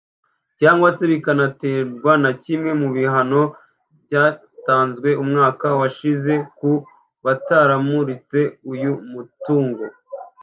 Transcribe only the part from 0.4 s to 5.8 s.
cyangwa se bikanaterwa na kimwe mu bihano byatanzwe mu mwaka